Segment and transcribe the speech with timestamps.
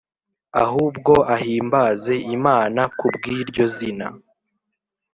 [0.63, 4.07] ahubwo ahimbaze Imana kubw'iryo zina.